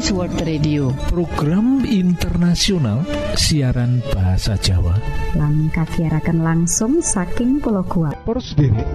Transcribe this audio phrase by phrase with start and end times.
[0.00, 0.84] Adventist World Radio.
[1.12, 3.04] Program internasional
[3.36, 4.96] siaran bahasa Jawa.
[5.36, 8.16] Lang kasiaraken langsung saking pulau kuat
[8.56, 8.88] derek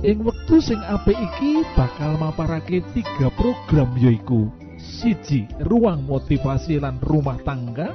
[0.00, 4.48] ing wektu sing apik iki bakal maparake tiga program yoiku
[4.80, 7.92] siji ruang motivasi lan rumah tangga.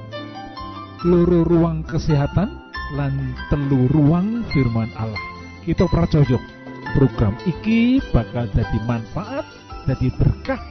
[1.02, 2.62] Loro ruang kesehatan.
[2.94, 5.26] Lan telu ruang firman Allah.
[5.66, 6.46] Kita pracojok
[6.94, 9.50] program iki bakal jadi manfaat
[9.90, 10.71] jadi berkah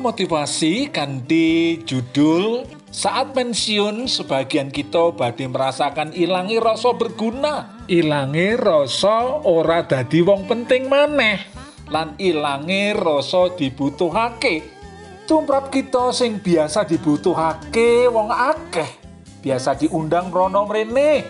[0.00, 7.86] Motivasi kanthi judul Saat pensiun sebagian kita badhe merasakan ilangi rasa berguna.
[7.86, 11.38] Ilangi rasa ora dadi wong penting maneh
[11.86, 14.66] Lan ilangi rasa dibutuhake.
[15.22, 18.90] Tumrap kita sing biasa dibutuhake wong akeh
[19.38, 21.22] Biasa diundang rono mrene.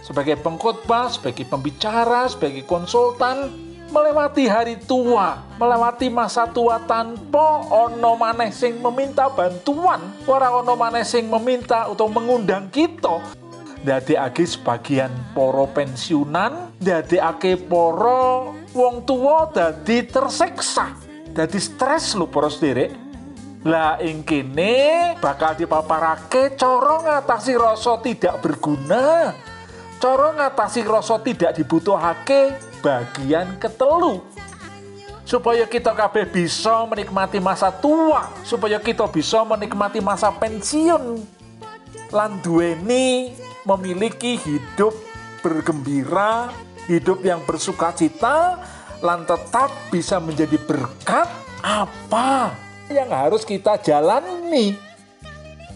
[0.00, 3.65] Sebagai pengkhotbah, sebagai pembicara, sebagai konsultan
[3.96, 11.00] melewati hari tua, melewati masa tua tanpa ono maneh sing meminta bantuan, ora ono maneh
[11.00, 13.24] sing meminta atau mengundang kita.
[13.80, 20.92] Dadekake sebagian poro pensiunan, dadekake poro wong tua dadi tersiksa,
[21.32, 22.92] dadi stres lho para sederek.
[23.64, 29.32] Lah ing kene bakal dipaparake cara ngatasi rasa tidak berguna.
[29.96, 34.22] Cara ngatasi rasa tidak dibutuhake bagian ketelu.
[35.26, 41.18] Supaya kita kabeh bisa menikmati masa tua, supaya kita bisa menikmati masa pensiun.
[42.14, 43.34] Lan duweni
[43.66, 44.94] memiliki hidup
[45.42, 46.54] bergembira,
[46.86, 48.62] hidup yang bersuka cita,
[49.02, 51.26] lan tetap bisa menjadi berkat
[51.66, 52.54] apa
[52.86, 54.78] yang harus kita jalani.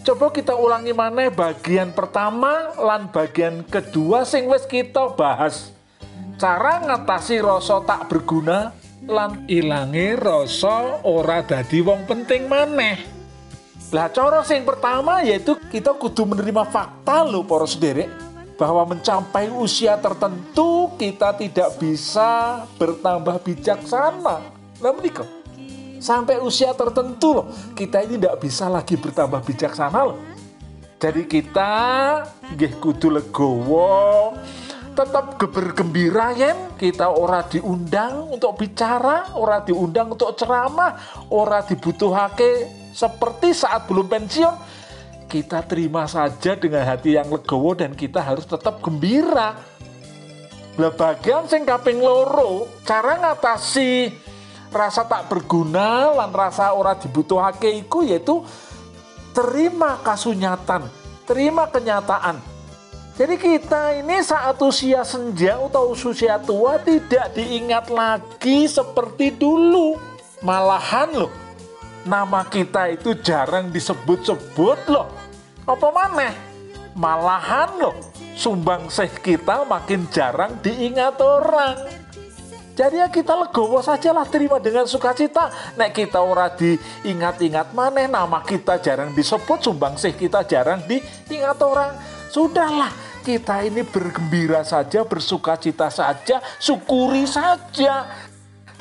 [0.01, 5.69] Coba kita ulangi mana bagian pertama lan bagian kedua sing wis kita bahas.
[6.41, 8.73] Cara ngatasi rasa tak berguna
[9.05, 12.97] lan ilangi rasa ora dadi wong penting maneh.
[13.93, 18.09] Lah cara sing pertama yaitu kita kudu menerima fakta lho para sederek
[18.57, 24.41] bahwa mencapai usia tertentu kita tidak bisa bertambah bijaksana.
[24.81, 25.29] Lah menikah
[26.01, 27.47] sampai usia tertentu loh
[27.77, 30.17] kita ini tidak bisa lagi bertambah bijaksana loh
[30.97, 31.73] jadi kita
[32.57, 34.33] nggih kudu legowo
[34.91, 40.95] tetap bergembira yen kita ora diundang untuk bicara ora diundang untuk ceramah
[41.31, 44.55] ora dibutuhake seperti saat belum pensiun.
[45.31, 49.55] Kita terima saja dengan hati yang legowo dan kita harus tetap gembira.
[50.75, 54.11] Lah bagian sing kaping loro cara ngatasi
[54.71, 58.43] rasa tak berguna lan rasa ora dibutuhake iku yaitu
[59.31, 60.87] terima kasunyatan,
[61.23, 62.39] terima kenyataan.
[63.21, 69.93] Jadi kita ini saat usia senja atau usia tua tidak diingat lagi seperti dulu.
[70.41, 71.29] Malahan loh,
[72.01, 75.05] nama kita itu jarang disebut-sebut loh.
[75.69, 76.33] Apa maneh?
[76.97, 77.93] Malahan loh,
[78.33, 81.77] sumbang seh kita makin jarang diingat orang.
[82.73, 85.53] Jadi ya kita legowo sajalah terima dengan sukacita.
[85.77, 91.93] Nek kita ora diingat-ingat maneh nama kita jarang disebut, sumbangsih kita jarang diingat orang.
[92.31, 98.09] Sudahlah, kita ini bergembira saja, bersukacita saja, syukuri saja.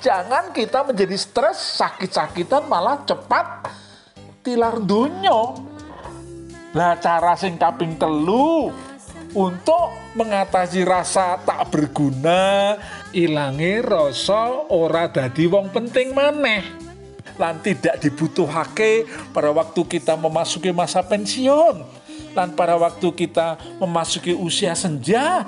[0.00, 3.68] Jangan kita menjadi stres, sakit-sakitan malah cepat
[4.40, 5.60] tilar dunyo.
[6.72, 8.72] Lah cara sing kaping telu
[9.36, 12.74] untuk mengatasi rasa tak berguna
[13.14, 16.62] ilangi rasa ora dadi wong penting maneh
[17.38, 21.99] lan tidak dibutuhake pada waktu kita memasuki masa pensiun
[22.34, 25.44] lan pada waktu kita memasuki usia senja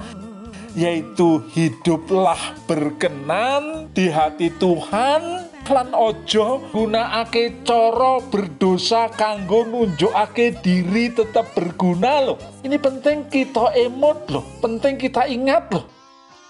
[0.73, 5.53] yaitu hiduplah berkenan di hati Tuhan.
[5.63, 12.39] Lan ojo gunakake cara berdosa kanggo nunjukake diri tetap berguna loh.
[12.67, 15.87] Ini penting kita emot loh penting kita ingat loh.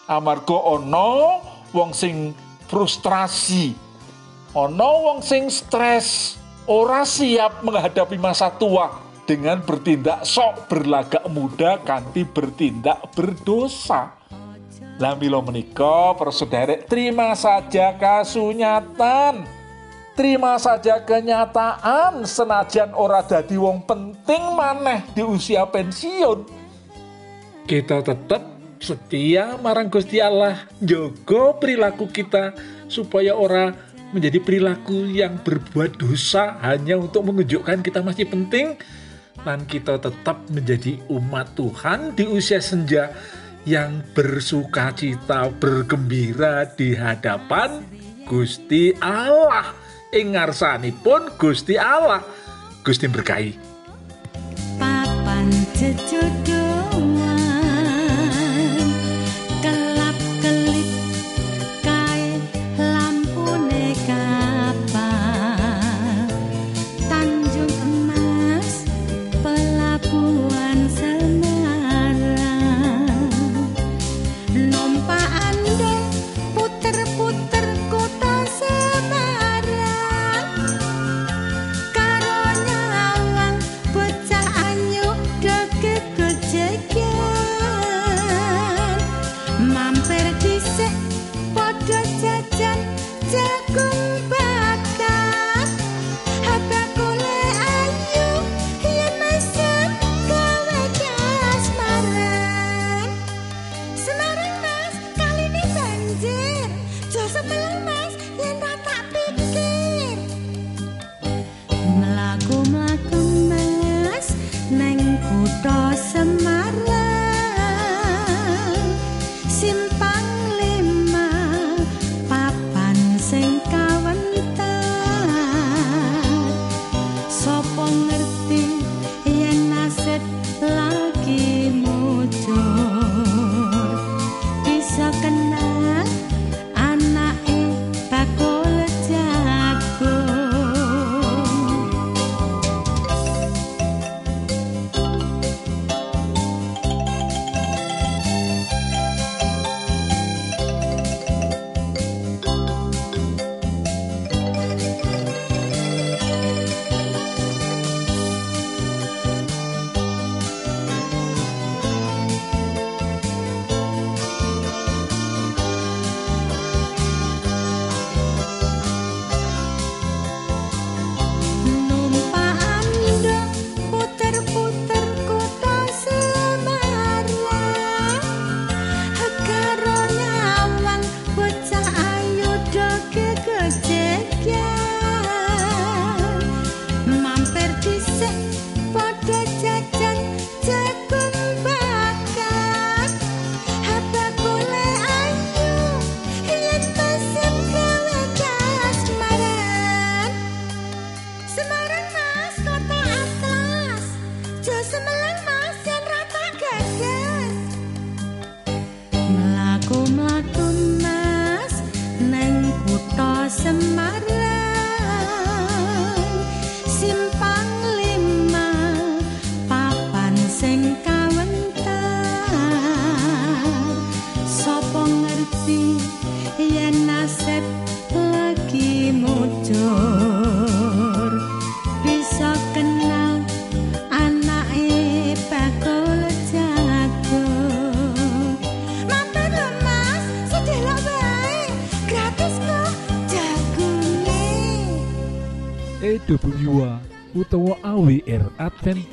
[0.08, 1.38] Amarga ono
[1.70, 2.32] wong sing
[2.66, 3.76] frustrasi
[4.56, 12.26] ono wong sing stres ora siap menghadapi masa tua dengan bertindak sok berlagak muda kanti
[12.26, 14.18] bertindak berdosa.
[14.98, 19.46] Lah milo menika persaudara terima saja kasunyatan.
[20.12, 26.44] Terima saja kenyataan senajan ora dadi wong penting maneh di usia pensiun.
[27.64, 28.44] Kita tetap
[28.76, 32.52] setia marang Gusti Allah, jogo perilaku kita
[32.92, 33.72] supaya ora
[34.12, 38.76] menjadi perilaku yang berbuat dosa hanya untuk menunjukkan kita masih penting
[39.42, 43.10] dan kita tetap menjadi umat Tuhan di usia senja
[43.62, 47.82] yang bersuka cita, bergembira di hadapan
[48.26, 49.74] Gusti Allah.
[50.12, 50.34] Ing
[51.00, 52.22] pun Gusti Allah.
[52.82, 53.54] Gusti berkahi.
[54.76, 55.46] papan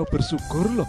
[0.00, 0.88] kita bersyukur loh.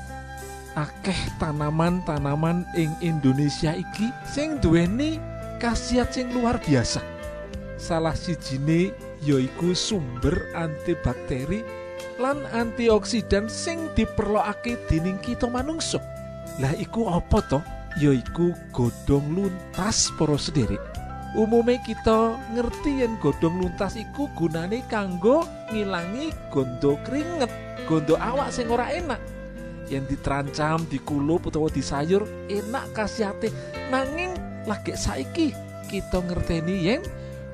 [0.71, 5.19] Akeh tanaman-tanaman ing Indonesia iki sing duweni
[5.59, 7.03] khasiat sing luar biasa.
[7.75, 11.59] Salah sijine yaiku sumber antibakteri
[12.23, 15.99] lan antioksidan sing diperlokake dening kita manungsa.
[16.63, 17.59] Lah iku apa to
[17.99, 20.79] yaiku godhong luntas para sederek
[21.31, 27.51] umume kita ngerti yen godhong luntas iku gunane kanggo ngilangi gondo keringet
[27.87, 29.19] gondo awak sing ora enak.
[29.87, 33.51] Yang diterancam dikulup utawa disayur enak kasihate
[33.91, 34.35] nanging
[34.67, 35.55] lagi saiki
[35.87, 37.01] kita ngerteni yen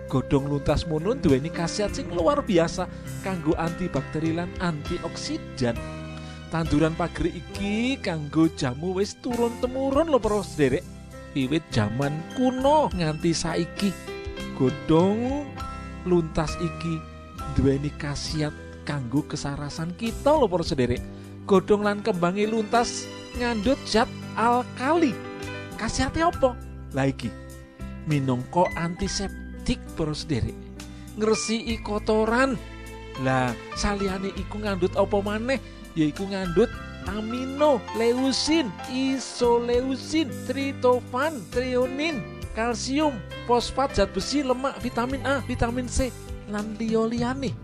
[0.09, 2.89] godhong luntas mono duweni khasiat sing luar biasa
[3.21, 5.77] kanggo antibakteri lan antioksidan.
[6.47, 10.96] Tanduran pager iki kanggo jamu wis turun temurun lho para sederek
[11.37, 13.93] wiwit jaman kuno nganti saiki.
[14.57, 15.45] Godhong
[16.09, 16.97] luntas iki
[17.53, 18.49] duweni khasiat
[18.89, 21.03] kanggo kesarasan kita lho para sederek
[21.45, 23.05] godhong lan kembangi luntas
[23.37, 25.13] ngandut zat alkali.
[25.77, 26.57] Khasiate apa?
[26.97, 27.29] Lah iki
[28.09, 30.57] minangka antiseptik para sederek
[31.21, 32.57] ngresiki kotoran.
[33.21, 35.61] Lah saliyane iku ngandut apa maneh?
[35.93, 36.69] Yaiku ngandut
[37.07, 42.19] amino, leusin, isoleusin, tritofan, trionin,
[42.53, 43.15] kalsium,
[43.47, 46.11] fosfat, zat besi, lemak, vitamin A, vitamin C,
[46.51, 47.55] lan liya-liyane.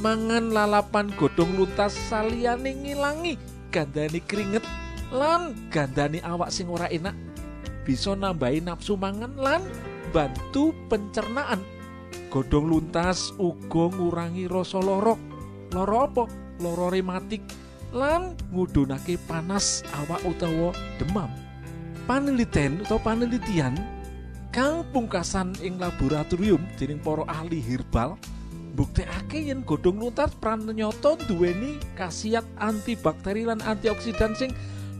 [0.00, 3.36] Mangan lalapan godhong luntas saliyane ngilangi
[3.68, 4.64] gandani keringet
[5.12, 7.12] lan gandani awak sing ora enak.
[7.84, 9.60] Bisa nambahi nafsu mangan lan
[10.08, 11.60] bantu pencernaan.
[12.32, 15.20] Godhong luntas uga ngurangi rasa loro.
[15.70, 16.24] Loro apa?
[16.60, 17.44] Rematik
[17.90, 21.30] lan ngudunake panas awak utawa demam.
[22.06, 23.74] Paneliten utawa panelitian
[24.50, 28.18] kang pungkasan ing laboratorium dening para ahli herbal
[28.74, 34.50] mbuktekake yen godhong luntas pranyoto duweni khasiat antibakteri lan antioksidan sing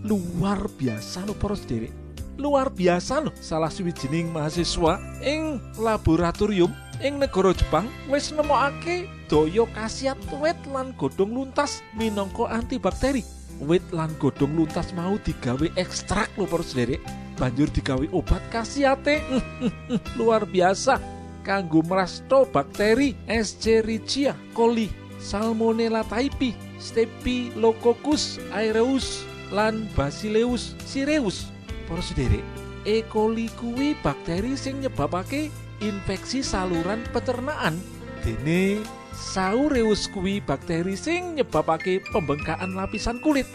[0.07, 1.95] luar biasa lho para sederek.
[2.39, 6.71] Luar biasa lho salah suwijining mahasiswa ing laboratorium
[7.01, 13.25] ing negara Jepang wis nemokake daya khasiat wit lan godhong luntas minangka antibakteri.
[13.61, 17.01] Wit lan godhong luntas mau digawe ekstrak lho para sederek.
[17.41, 19.25] Banjur digawe obat khasiate
[20.21, 21.01] luar biasa
[21.41, 31.49] kanggo merasto bakteri Escherichia coli, Salmonella typhi, Staphylococcus aureus lan Basileus cireus.
[31.89, 32.45] Para sederek,
[32.85, 33.03] E.
[33.09, 37.81] coli kuwi bakteri sing nyebabake infeksi saluran pencernaan
[38.21, 38.85] dene
[39.17, 43.49] saureus kuwi bakteri sing nyebabake pembengkakan lapisan kulit.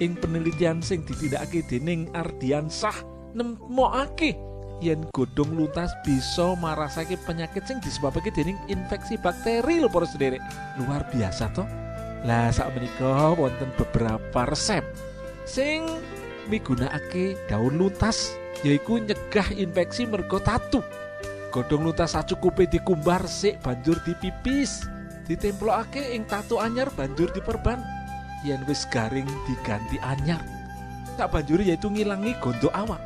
[0.00, 2.96] Ing penelitian sing ditindakake dening Ardiansah
[3.36, 4.34] nemokake
[4.82, 10.42] yen godhong luntas bisa marasake penyakit sing disebabake dening infeksi bakteri lho para sederek.
[10.80, 11.68] Luar biasa toh.
[12.26, 14.86] Lah saat menika wonten beberapa resep
[15.42, 15.86] sing
[16.46, 20.82] migunakake daun luntas yaiku nyegah infeksi mergo tatu
[21.52, 24.88] godhong luntas sacukupe dikumbar sik banjur dipipis.
[25.28, 27.78] Ditemplokake ing tato anyar banjur diperban.
[28.42, 30.40] Yen wis garing diganti anyar.
[31.20, 32.98] Tak banjur yaitu ngilangi gondo awak.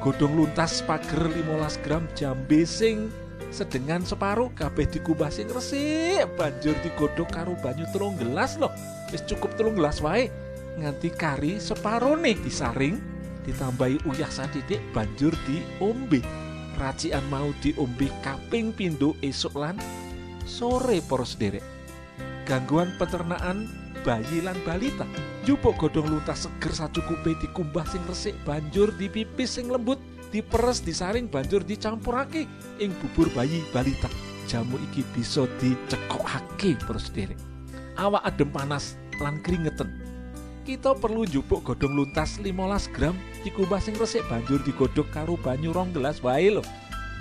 [0.00, 3.12] Godhong luntas pager 15 gram jambe sing
[3.52, 6.24] sedengan separuh kabeh dikumbah sing resik.
[6.38, 8.72] Banjur digodhog karo banyu telung gelas loh.
[9.10, 10.30] Wis cukup telung gelas wae.
[10.80, 12.96] Nganti kari separuh nih disaring
[13.44, 16.22] ditambahi uyah sadidik banjur diombe
[16.80, 19.76] racikan mau diombe kaping pindho esuk lan
[20.48, 21.62] sore para sederek.
[22.48, 23.68] Gangguan pencernaan
[24.00, 25.04] bayi lan balita.
[25.44, 30.00] Jupuk godhong luntas seger sacukupe dikumbah sing resik banjur dipipis sing lembut
[30.32, 32.48] diperes disaring banjur dicampurake
[32.80, 34.08] ing bubur bayi balita.
[34.48, 37.38] Jamu iki bisa dicekokake para sederek.
[38.00, 40.09] Awak adem panas lan keringetan
[40.64, 45.92] kita perlu njupuk godhong luntas 15 gram dikumbah sing resik banjur digodhog karo banyu rong
[45.96, 46.64] gelas wae lho.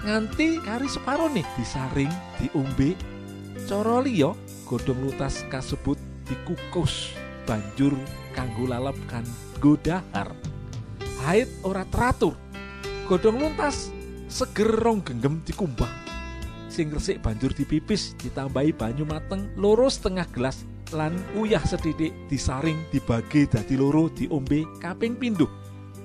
[0.04, 2.96] Nganti kari separo nih disaring diombe
[3.68, 4.32] cara liya
[4.68, 7.16] godhong luntas kasebut dikukus
[7.48, 7.96] banjur
[8.38, 9.26] kanggo lalap kan
[9.60, 10.32] godahar
[11.24, 12.36] haid ora teratur.
[13.10, 13.90] Godhong luntas
[14.30, 15.90] seger rong genggam dikumbah.
[16.70, 23.46] Sing resik banjur dipipis ditambahi banyu mateng loro setengah gelas lan uyah sedidik disaring dibagi
[23.46, 24.66] dadi loro diombe.
[24.82, 25.46] kaping pindho.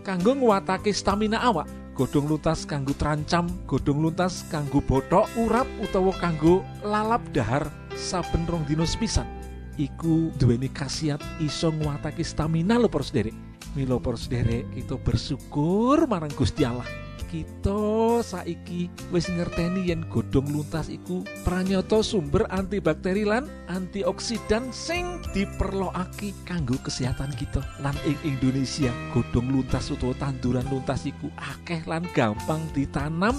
[0.05, 6.61] Kanggo nguwatake stamina awak godhong luntas kanggo terancam godhong luntas kanggo botok urap utawa kanggo
[6.85, 9.27] lalap dahar saben rong sepisan.
[9.75, 13.35] Iku duweni khasiat iso nguwatake stamina lho para sederek.
[13.75, 20.87] Mila para sederek kita bersyukur marang Gusti Allah kita saiki wis ngerteni yen godhong luntas
[20.87, 27.63] iku pranyata sumber antibakteri lan antioksidan sing diperlokake kanggo kesehatan kita.
[27.83, 33.35] Lan ing Indonesia godhong luntas utawa tanduran luntas iku akeh lan gampang ditanam.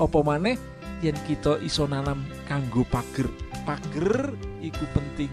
[0.00, 0.56] Apa maneh?
[1.02, 3.26] Yen kita iso nanam kanggo pager.
[3.66, 5.30] Pager iku penting.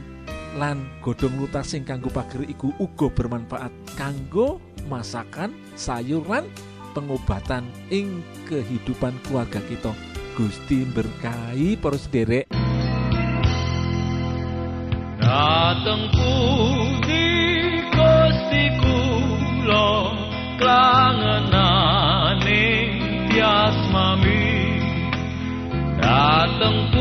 [0.57, 4.57] Lan godhong luntas sing kanggo pager iku uga bermanfaat kanggo
[4.89, 6.49] masakan sayur lan
[6.99, 9.95] pengobatan ing kehidupan keluarga kita.
[10.35, 12.51] Gusti berkahi para sederek.
[15.19, 17.31] Dateng pundi
[17.87, 20.11] Gusti kula
[20.59, 22.11] klangenane
[23.31, 24.43] tias mami
[26.03, 26.91] dateng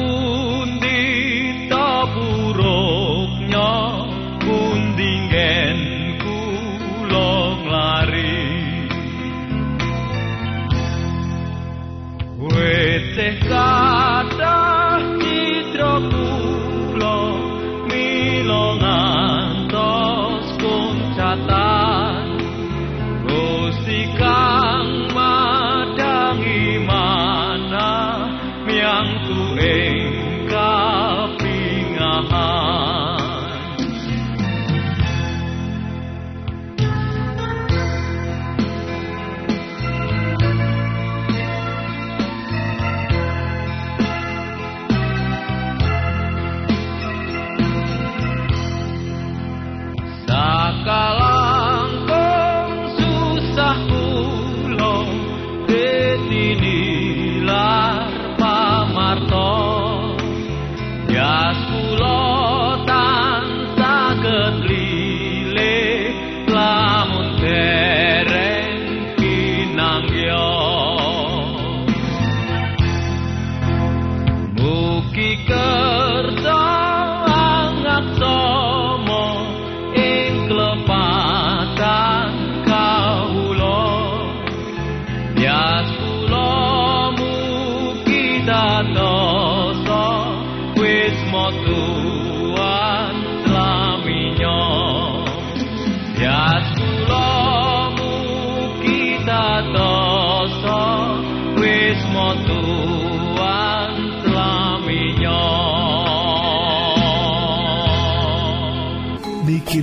[13.49, 14.08] God.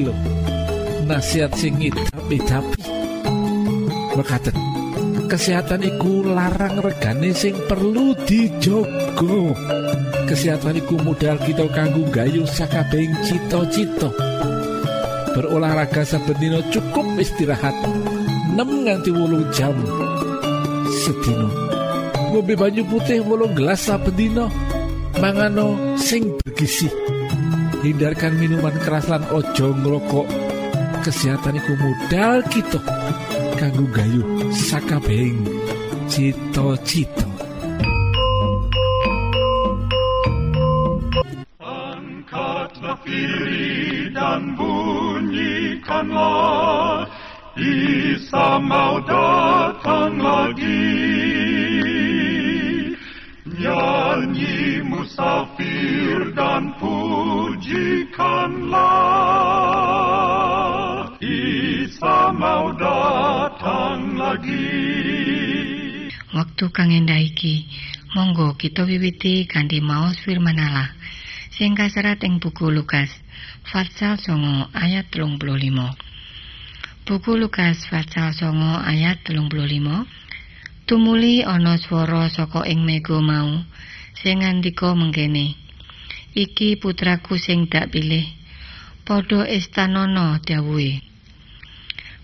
[0.01, 0.13] Lho
[1.05, 2.37] nasihat sing tapi
[4.17, 4.55] mekaten.
[5.25, 9.53] Kesehatan iku larang regane sing perlu dijogo.
[10.25, 14.09] Kesehatan iku modal kita kanggo gayu sakabehing cita-cita.
[15.35, 17.75] Berolahraga saben dina cukup istirahat.
[18.55, 19.75] 6 nganti 8 jam
[21.03, 21.49] sedina.
[22.31, 24.45] Ngombe banyu putih 8 gelas saben dina.
[25.19, 27.04] Mangano sing bergizi
[27.81, 30.27] hindarkan minuman keras lan ojo ngrokok.
[31.01, 32.79] Kesehatan iku modal kita
[33.57, 35.41] kanggo gayu sakabehing.
[36.05, 37.24] Cita-cita
[66.35, 67.63] Waktu kang endah iki,
[68.11, 70.91] monggo kita wiwiti kanthi maos firman Allah
[71.55, 73.07] sing kaserat ing buku Lukas
[73.63, 75.39] pasal 9 ayat 35.
[77.07, 80.03] Buku Lukas pasal 9 ayat 35.
[80.83, 83.63] Tumuli ana swara saka ing mega mau
[84.19, 85.55] sing ngandika mengkene.
[86.35, 88.27] Iki putraku sing dak pilih.
[89.07, 91.04] Padha estanana dawuhe.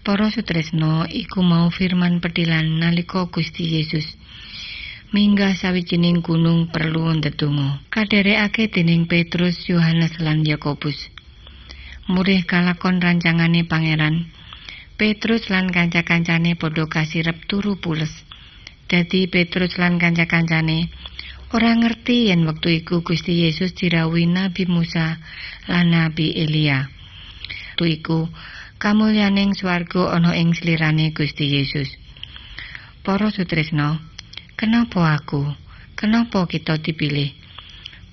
[0.02, 4.18] Para sutresna iku mau firman petilan nalika Gusti Yesus
[5.14, 10.98] minggah sawijining gunung perlu ndedonga kadherekake dening Petrus, Yohanes lan Yakobus.
[12.10, 14.26] Murih kalakon rancangane pangeran,
[14.98, 18.10] Petrus lan kanca-kancane padha kasirep turu pules.
[18.90, 20.90] Dadi Petrus lan kanca-kancane
[21.54, 25.22] ora ngerti yen wektu iku Gusti Yesus dirawuhi Nabi Musa
[25.70, 26.90] lan Nabi Elia.
[27.78, 28.26] Tu iku
[28.82, 31.86] kamulyaning swarga ana ing slirane Gusti Yesus.
[33.06, 34.02] Para sutresna,
[34.58, 35.54] kenapa aku?
[35.94, 37.30] Kenapa kita dipilih?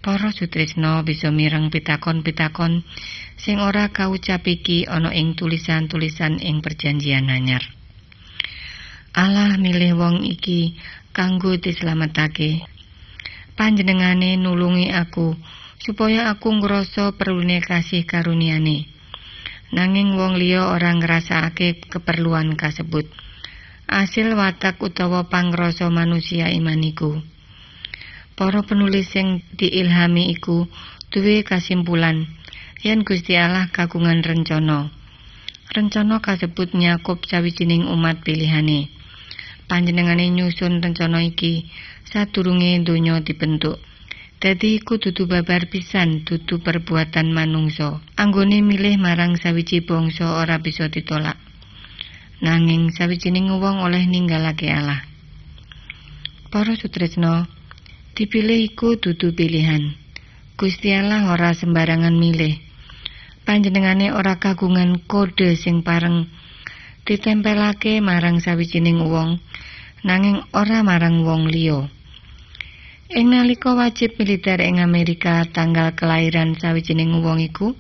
[0.04, 2.85] Para sutresna bisa mireng pitakon-pitakon
[3.40, 7.64] sing ora kaucap iki ana ing tulisan-tulisan ing perjanjian anyar.
[9.16, 10.76] Allah milih wong iki
[11.16, 12.68] kanggo dislametake.
[13.57, 15.33] Panjenengane nulungi aku
[15.81, 18.97] supaya aku ngrasa perlune kasih karuniane.
[19.68, 23.04] Nanging wong liya ora ngrasakake keperluan kasebut.
[23.85, 27.20] Asil watak utawa pangrasa manusia imaniku.
[28.33, 30.64] Para penulis sing diilhami iku
[31.12, 32.28] duwe kasimpulan
[32.81, 34.88] yen Gusti Allah kagungan rencana.
[35.68, 38.88] Rencana kasebut nyakup sawijining umat pilihane.
[39.68, 41.68] Panjenengane nyusun rencana iki
[42.09, 43.76] sadurunge donya dibentuk.
[44.38, 47.98] Dadi iku dudu babar pisan dudu perbuatan manungsa.
[48.14, 51.35] Anggone milih marang sawiji bangsa ora bisa ditolak.
[52.38, 55.03] Nanging sawijining wong oleh ninggalake Allah.
[56.55, 57.51] Para sutresna,
[58.14, 59.98] dipilih iku dudu pilihan.
[60.55, 62.62] Gusti Allah ora sembarangan milih.
[63.42, 66.31] Panjenengane ora kagungan kode sing pareng
[67.11, 69.42] ditempelake marang sawijining wong,
[70.07, 71.90] nanging ora marang wong liya.
[73.09, 77.73] Ing nalika wajib militer ing Amerika tanggal kelahiran sawijining wong iku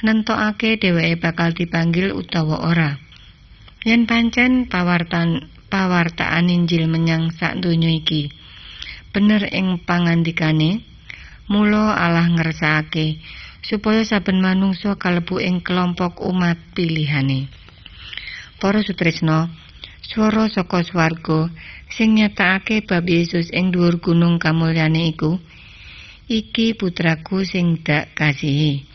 [0.00, 2.96] nentokake dheweke bakal dipanggil utawa ora.
[3.84, 8.32] Yen pancen pawartan pawartaan Injil menyang sak donya iki
[9.12, 10.80] bener ing pangandikane
[11.52, 13.20] mula Allah ngersakake
[13.60, 17.52] supaya saben manungsa kalebu ing kelompok umat pilihane.
[18.56, 19.52] Para sutresna,
[20.00, 21.52] swara saka swarga
[21.92, 25.36] sing nyatakake bab Yesus ing dhuwur gunung kamulyane iku
[26.24, 28.88] iki putraku sing dak kasihi.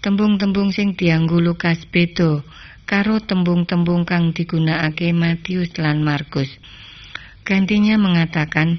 [0.00, 2.40] Tembung-tembung sing dianggo Lukas beda
[2.86, 6.48] karo tembung-tembung kang digunakake Matius lan Markus.
[7.42, 8.78] Gantinya mengatakan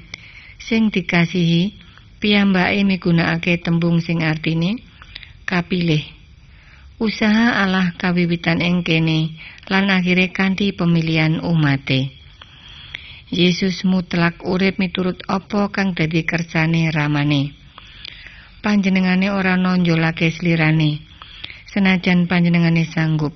[0.56, 1.76] sing dikasihi
[2.24, 4.80] piyambake migunakake tembung sing artine
[5.44, 6.02] kapilih.
[6.96, 9.36] Usaha Allah kawiwitan ing kene
[9.68, 12.21] lan akhire kanthi pemilihan umate.
[13.32, 17.56] Yesus mutlak urip miturut apa kang dadi kersane ramane.
[18.60, 21.00] Panjenengane ora nonjolake slirane.
[21.64, 23.32] Senajan panjenengane sanggup.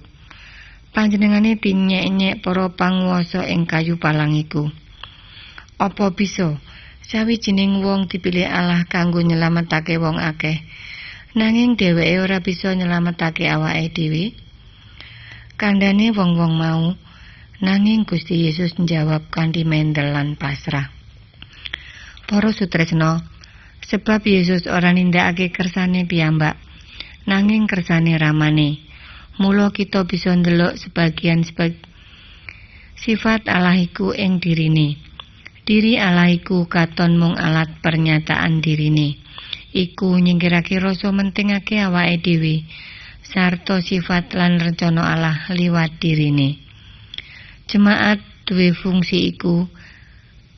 [0.92, 4.68] Panjenengane dinyek-nyek para panguwasa ing kayu palang iku.
[5.80, 6.60] Apa bisa
[7.00, 10.60] sawijining wong dipilih Allah kanggo nyelametake wong akeh?
[11.32, 14.36] Nanging dheweke ora bisa nyelametake awake dhewe.
[15.56, 16.92] Kandhane wong-wong mau
[17.56, 20.92] Nanging Gusti Yesus njawab kanthi mendel lan pasrah.
[22.28, 23.24] Para sutresna,
[23.80, 26.60] sebab Yesus ora nindakake kersane piyambak,
[27.24, 28.84] nanging kersane ramane.
[29.40, 31.80] Mula kita bisa ndelok sebagian sebag
[33.00, 35.00] sifat Allah iku ing dirine.
[35.64, 39.16] Diri Allah iku katon mung alat pernyataan dirine.
[39.72, 42.68] Iku nyingkirake rasa mentingake awake dhewe
[43.24, 46.65] sarta sifat lan rencana Allah liwat dirine.
[47.66, 49.66] Jemaat duwe fungsi iku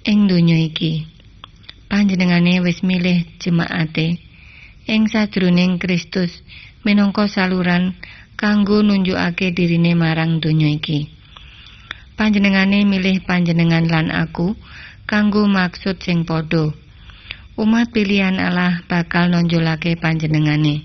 [0.05, 1.09] ing donya iki.
[1.89, 4.21] Panjenengane wis milih jemaate
[4.85, 6.45] ing sajroning Kristus
[6.85, 7.97] minangka saluran
[8.37, 11.09] kanggo nunjukake dirine marang donya iki.
[12.13, 14.53] Panjenengane milih panjenengan lan aku
[15.09, 16.77] kanggo maksud sing padha.
[17.57, 20.85] Umat pilihan Allah bakal nonjolake panjenengane.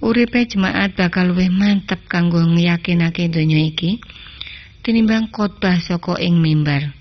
[0.00, 4.00] Uripe jemaat bakal luwih mantep kanggo ngeyakinake donya iki
[4.88, 6.96] tinimbang khotbah saka ing mimbar.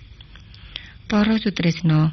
[1.07, 2.11] Para sutresna,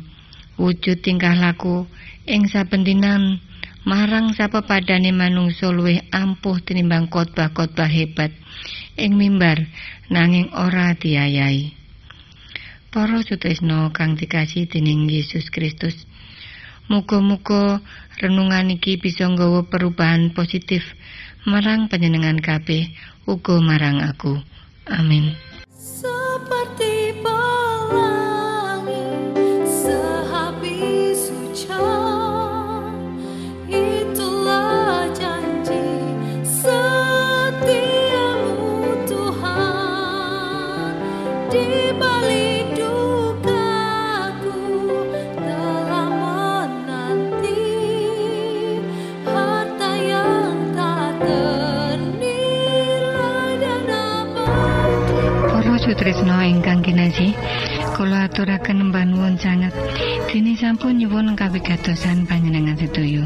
[0.55, 1.91] wujud tingkah laku
[2.31, 3.43] ing saben dinan
[3.83, 8.31] marang sapepadane manungsa luwih ampuh tinimbang khotbah-khotbah hebat
[8.95, 9.67] ing mimbar
[10.15, 11.75] nanging ora diayahi.
[12.95, 16.07] Para sutresna kang dikasih dening Yesus Kristus,
[16.87, 17.83] muga-muga
[18.23, 20.87] renungan iki bisa nggawa perubahan positif
[21.43, 22.95] marang panjenengan kabeh
[23.27, 24.39] uga marang aku.
[24.87, 25.44] Amin.
[26.45, 26.94] Seperti
[61.65, 63.25] kawigatosan panjenengan sedaya.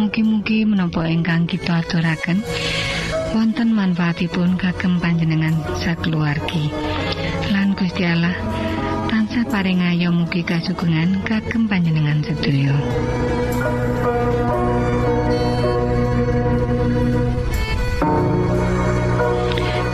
[0.00, 2.40] Mugi-mugi menapa ingkang kita aturaken
[3.36, 6.72] wonten manfaatipun kagem panjenengan sakeluargi.
[7.52, 8.32] Lan Gusti Allah
[9.12, 12.72] tansah paring ayo mugi kasugengan kagem panjenengan sedaya.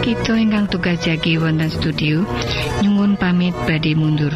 [0.07, 2.23] Kita ingkang tugas jagi wonten studio
[2.87, 4.31] nyuwun pamit badhe mundur.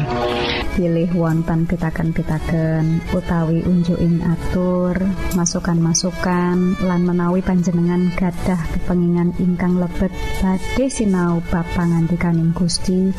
[0.75, 4.99] Pilih wonten pitaken-pitaken utawi unjuking atur
[5.31, 10.11] masukan-masukan lan menawi panjenengan gadah kepengingan ingkang lebet
[10.43, 13.15] badhe sinau bab pangantikaning Gusti.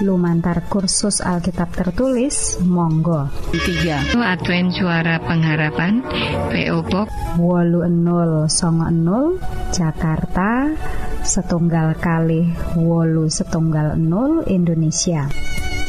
[0.00, 3.28] Lumantar kursus Alkitab tertulis monggo.
[3.52, 6.00] 3 Advent Suara Pengharapan
[6.48, 9.44] PO Box 80
[9.76, 10.72] Jakarta
[11.20, 12.48] setunggal kali
[12.80, 15.28] wolu setunggal 0 Indonesia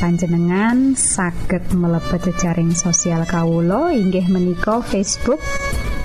[0.01, 5.37] panjenengan saged mlebet jejaring sosial Kawulo inggih menika Facebook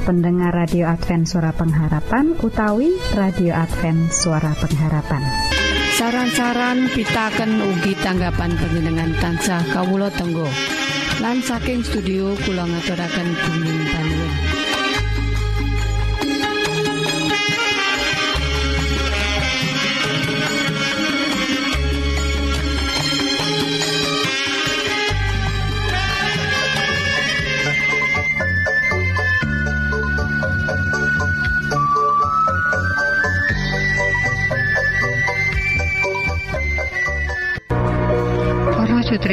[0.05, 5.25] pendengar radio Advent suara pengharapan utawi radio Advent suara pengharapan.
[5.97, 10.45] Saran-saran pitaken ugi tanggapan panjenengan tansah kawulo tenggo.
[11.25, 13.77] Lan saking studio kula ngaturaken bumi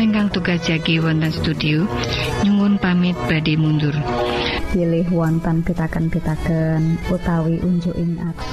[0.00, 1.84] Ingkang tugas jagi wonten studio
[2.40, 3.92] nyuwun pamit badhe mundur.
[4.72, 8.49] pilih wonten pitaken-pitaken utawi unjuking atur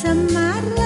[0.00, 0.83] semara